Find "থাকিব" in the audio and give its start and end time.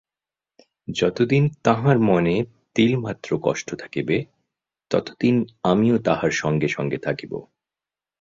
6.97-7.33